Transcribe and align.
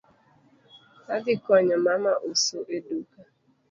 Adhi 1.13 1.33
konyo 1.43 1.77
mama 1.85 2.11
uso 2.31 2.57
e 2.75 2.77
duka 2.85 3.19